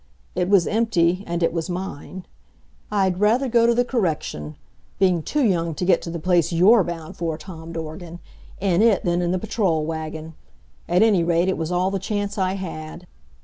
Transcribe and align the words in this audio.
It 0.33 0.49
was 0.49 0.65
empty, 0.65 1.23
and 1.27 1.43
it 1.43 1.53
was 1.53 1.69
mine. 1.69 2.25
I'd 2.89 3.19
rather 3.19 3.47
go 3.47 3.67
to 3.67 3.75
the 3.75 3.85
Correction 3.85 4.55
being 4.97 5.21
too 5.21 5.43
young 5.43 5.75
to 5.75 5.85
get 5.85 6.01
to 6.01 6.09
the 6.09 6.17
place 6.17 6.51
you're 6.51 6.83
bound 6.83 7.17
for, 7.17 7.37
Tom 7.37 7.71
Dorgan 7.71 8.17
in 8.59 8.81
it 8.81 9.05
than 9.05 9.21
in 9.21 9.29
the 9.29 9.37
patrol 9.37 9.85
wagon. 9.85 10.33
At 10.89 11.03
any 11.03 11.23
rate, 11.23 11.49
it 11.49 11.55
was 11.55 11.71
all 11.71 11.91
the 11.91 11.99
chance 11.99 12.39
I 12.39 12.53
had. 12.53 13.05